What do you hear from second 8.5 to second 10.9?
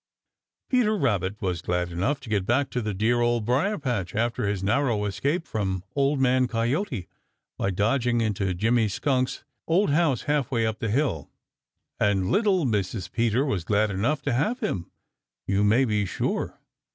Jimmy Skunk's old house halfway up the